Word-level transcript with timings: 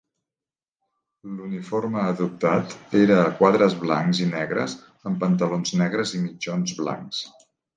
L'uniforme 1.41 2.05
adoptat 2.13 2.73
era 3.01 3.19
a 3.25 3.35
quadres 3.43 3.77
blancs 3.83 4.23
i 4.27 4.33
negres 4.33 4.75
amb 5.11 5.23
pantalons 5.27 5.77
negres 5.83 6.19
i 6.21 6.27
mitjons 6.27 6.75
blancs. 6.83 7.25